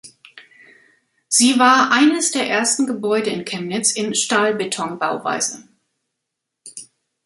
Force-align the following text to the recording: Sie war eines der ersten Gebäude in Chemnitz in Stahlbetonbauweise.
Sie 1.27 1.59
war 1.59 1.91
eines 1.91 2.31
der 2.31 2.49
ersten 2.49 2.87
Gebäude 2.87 3.29
in 3.29 3.45
Chemnitz 3.45 3.91
in 3.91 4.15
Stahlbetonbauweise. 4.15 5.67